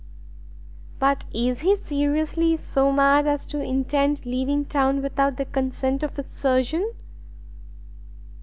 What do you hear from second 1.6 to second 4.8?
he, seriously, so mad as to intend leaving